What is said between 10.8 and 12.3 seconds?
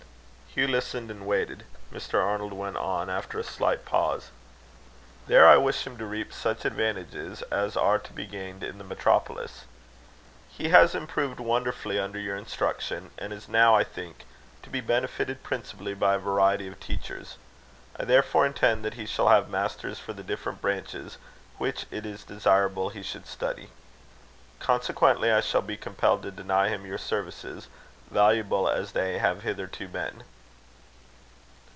improved wonderfully under